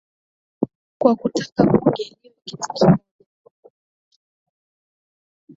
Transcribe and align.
kwa 0.99 1.11
kutaka 1.19 1.63
bunge 1.69 2.03
liwe 2.21 2.35
kitu 2.45 2.65
kimoja 2.69 3.03